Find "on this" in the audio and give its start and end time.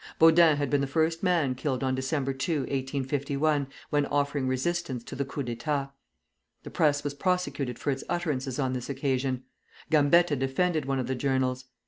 8.57-8.89